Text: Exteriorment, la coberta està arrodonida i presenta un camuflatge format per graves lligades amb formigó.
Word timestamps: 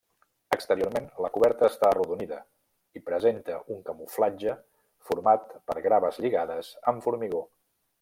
Exteriorment, 0.55 1.03
la 1.25 1.29
coberta 1.35 1.67
està 1.73 1.91
arrodonida 1.91 2.39
i 3.01 3.03
presenta 3.11 3.61
un 3.77 3.87
camuflatge 3.91 4.59
format 5.11 5.49
per 5.71 5.81
graves 5.91 6.23
lligades 6.27 6.77
amb 6.95 7.09
formigó. 7.11 7.49